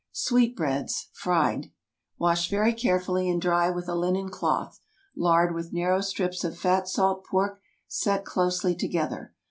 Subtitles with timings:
[0.13, 1.71] SWEET BREADS (Fried.) ✠
[2.17, 4.79] Wash very carefully, and dry with a linen cloth.
[5.15, 9.35] Lard with narrow strips of fat salt pork, set closely together.